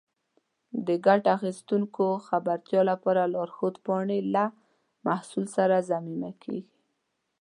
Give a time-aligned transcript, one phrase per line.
[0.87, 4.43] د ګټه اخیستونکو د خبرتیا لپاره لارښود پاڼې له
[5.05, 6.69] محصول سره ضمیمه کېږي.